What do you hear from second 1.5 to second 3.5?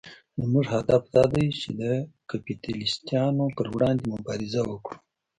چې د کپیټلېستانو